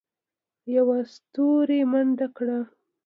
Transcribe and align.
یوه 0.75 0.97
ستوري 1.13 1.79
منډه 1.91 2.27
کړه. 2.37 2.59